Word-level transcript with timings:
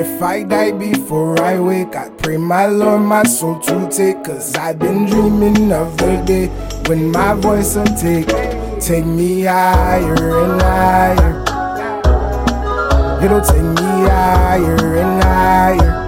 If 0.00 0.22
I 0.22 0.44
die 0.44 0.70
before 0.72 1.40
I 1.42 1.58
wake, 1.58 1.96
I 1.96 2.08
pray 2.10 2.36
my 2.36 2.66
Lord 2.66 3.02
my 3.02 3.24
soul 3.24 3.58
to 3.60 3.88
take. 3.90 4.22
Cause 4.22 4.54
I've 4.54 4.78
been 4.78 5.06
dreaming 5.06 5.72
of 5.72 5.96
the 5.96 6.22
day 6.24 6.46
when 6.86 7.10
my 7.10 7.34
voice 7.34 7.74
will 7.74 7.84
take, 7.86 8.28
take 8.80 9.04
me 9.04 9.42
higher 9.42 10.44
and 10.44 10.62
higher. 10.62 11.47
It'll 13.20 13.40
take 13.40 13.62
me 13.62 14.06
higher 14.08 14.96
and 14.96 15.22
higher. 15.22 16.04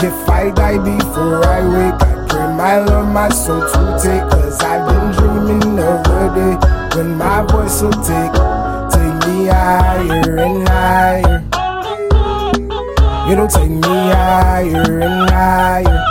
If 0.00 0.28
I 0.30 0.50
die 0.50 0.78
before 0.78 1.44
I 1.44 1.66
wake, 1.66 2.00
I 2.00 2.26
pray 2.28 2.46
my 2.56 2.78
Lord 2.78 3.08
my 3.08 3.28
soul 3.28 3.60
to 3.60 3.98
take. 4.00 4.22
Cause 4.30 4.60
I've 4.62 4.86
been 4.88 5.10
dreaming 5.12 5.78
of 5.80 6.04
the 6.04 6.30
day 6.36 6.96
when 6.96 7.16
my 7.18 7.42
voice 7.42 7.82
will 7.82 7.90
take, 7.90 8.32
take 8.94 9.26
me 9.26 9.46
higher 9.46 10.38
and 10.38 10.68
higher. 10.68 11.44
It'll 13.30 13.48
take 13.48 13.70
me 13.70 13.80
higher 13.82 15.00
and 15.00 15.30
higher. 15.30 16.04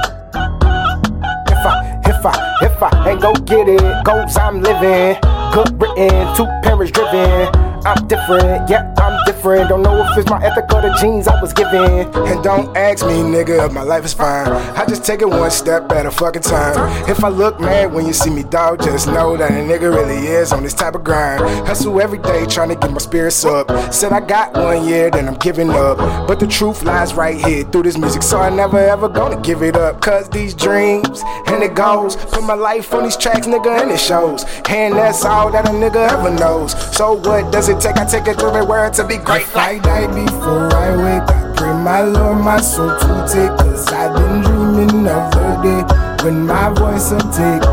If 1.48 1.66
I, 1.66 2.02
if 2.06 2.26
I, 2.26 2.58
if 2.64 2.84
I 2.84 3.09
ain't 3.12 3.22
go 3.22 3.34
get 3.34 3.70
it, 3.70 4.04
goals 4.04 4.36
I'm 4.36 4.62
living. 4.62 5.16
Good 5.54 5.81
written, 5.81 6.36
two 6.36 6.45
parents 6.64 6.92
driven. 6.92 7.67
I'm 7.88 8.05
different, 8.05 8.70
yeah, 8.70 8.94
I'm 8.98 9.18
different. 9.26 9.70
Don't 9.70 9.82
know 9.82 10.04
if 10.04 10.18
it's 10.18 10.30
my 10.30 10.44
ethic 10.44 10.66
or 10.73 10.82
the 10.82 10.94
genes 11.00 11.25
I 11.25 11.39
was 11.42 11.53
given. 11.53 12.06
And 12.28 12.44
don't 12.44 12.75
ask 12.75 13.06
me, 13.06 13.14
nigga, 13.14 13.66
if 13.66 13.72
my 13.72 13.81
life 13.81 14.03
is 14.03 14.14
fine. 14.14 14.50
I 14.75 14.86
just 14.86 15.06
take 15.06 15.22
it 15.22 15.30
one 15.30 15.50
step 15.52 15.89
at 15.94 16.06
a 16.06 16.12
fucking 16.12 16.42
time. 16.42 16.75
If 17.09 17.23
I 17.23 17.30
look 17.30 17.62
mad 17.62 17.94
when 17.94 18.06
you 18.06 18.12
see 18.12 18.30
me, 18.30 18.44
dog, 18.44 18.84
just 18.84 19.08
know 19.08 19.38
that 19.38 19.52
a 19.52 19.53
nigga 19.53 19.89
really 19.89 20.28
is 20.28 20.52
on 20.52 20.64
this 20.64 20.73
type 20.73 20.95
of 20.95 21.06
grind. 21.06 21.42
Hustle 21.66 22.02
every 22.02 22.17
day, 22.17 22.45
trying 22.45 22.67
to 22.67 22.75
get 22.75 22.92
my 22.92 22.97
spirits 22.97 23.45
up. 23.45 23.72
Said 23.94 24.12
I 24.12 24.19
got 24.19 24.53
one 24.53 24.86
year, 24.86 25.09
then 25.09 25.30
I'm 25.30 25.36
giving 25.36 25.69
up. 25.69 25.97
But 26.28 26.42
the 26.42 26.47
truth 26.47 26.84
lies 26.84 27.14
right 27.14 27.38
here 27.38 27.64
through 27.64 27.84
this 27.84 27.97
music, 27.97 28.22
so 28.22 28.38
I 28.40 28.50
never 28.50 28.80
ever 28.80 29.08
gonna 29.08 29.40
give 29.40 29.64
it 29.64 29.78
up. 29.78 30.02
Cause 30.02 30.28
these 30.28 30.53
dreams 30.53 31.23
and 31.47 31.64
it 31.64 31.73
goes. 31.73 32.17
Put 32.17 32.44
my 32.44 32.53
life 32.53 32.94
on 32.94 33.03
these 33.03 33.16
tracks, 33.16 33.47
nigga, 33.47 33.81
and 33.81 33.92
it 33.92 34.00
shows. 34.00 34.44
And 34.67 34.94
that's 34.95 35.23
all 35.23 35.50
that 35.52 35.66
a 35.66 35.72
nigga 35.72 36.12
ever 36.12 36.31
knows. 36.31 36.73
So 36.94 37.14
what 37.14 37.52
does 37.53 37.69
it 37.69 37.77
take? 37.80 37.97
I 37.97 38.06
take 38.06 38.28
it 38.28 38.42
everywhere 38.42 38.89
to 38.92 39.03
be 39.06 39.17
great. 39.17 39.42
If 39.44 39.56
I 39.56 39.80
die 39.80 40.08
before 40.08 40.73
I 40.73 40.95
wake, 40.95 41.30
I 41.30 41.53
pray 41.56 41.73
my 41.73 42.02
Lord 42.02 42.39
my 42.44 42.59
soul 42.61 42.89
to 42.89 43.28
take. 43.31 43.52
Cause 43.58 43.88
I've 43.89 44.16
been 44.16 44.42
dreaming 44.44 45.08
of 45.08 45.31
the 45.31 45.47
day 45.64 45.84
when 46.23 46.45
my 46.45 46.69
voice 46.73 47.11
will 47.11 47.19
take, 47.31 47.64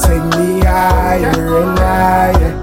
take 0.00 0.24
me 0.38 0.60
higher 0.60 1.56
and 1.62 1.78
higher. 1.78 2.56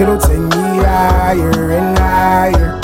It'll 0.00 0.16
take 0.16 0.38
me 0.38 0.78
higher 0.86 1.72
and 1.72 1.98
higher. 1.98 2.78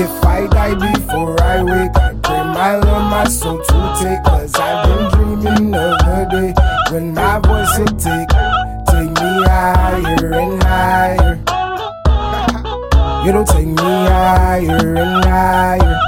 If 0.00 0.24
I 0.24 0.46
die 0.46 0.74
before 0.92 1.34
I 1.42 1.62
wake, 1.64 1.96
I 1.96 2.14
pray 2.22 2.44
my 2.44 2.76
Lord 2.76 3.02
my 3.10 3.24
soul 3.24 3.58
to 3.58 3.96
take. 4.00 4.22
Cause 4.22 4.54
I've 4.54 4.86
been 4.86 5.40
dreaming 5.40 5.74
of 5.74 5.98
the 5.98 6.28
day 6.30 6.54
when 6.92 7.12
my 7.12 7.40
voice 7.40 7.76
will 7.78 7.98
take, 7.98 8.17
higher 9.88 10.32
and 10.34 10.62
higher. 10.62 11.40
It'll 13.26 13.44
take 13.44 13.66
me 13.66 13.74
higher 13.74 14.96
and 14.96 15.24
higher. 15.24 15.98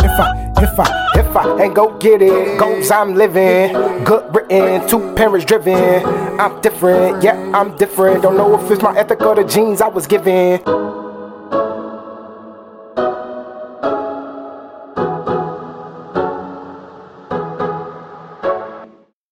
If 0.00 0.20
I, 0.20 0.52
if 0.58 0.78
I, 0.78 1.20
if 1.20 1.36
I 1.36 1.62
ain't 1.62 1.74
go 1.74 1.96
get 1.98 2.22
it, 2.22 2.58
goals 2.58 2.90
I'm 2.90 3.14
living. 3.14 3.72
Good 4.04 4.34
written, 4.34 4.86
two 4.88 5.14
parents 5.14 5.46
driven. 5.46 6.04
I'm 6.40 6.60
different, 6.60 7.22
yeah, 7.22 7.36
I'm 7.54 7.76
different. 7.76 8.22
Don't 8.22 8.36
know 8.36 8.58
if 8.60 8.70
it's 8.70 8.82
my 8.82 8.96
ethic 8.96 9.20
or 9.22 9.34
the 9.34 9.44
genes 9.44 9.80
I 9.80 9.88
was 9.88 10.06
given. 10.06 10.60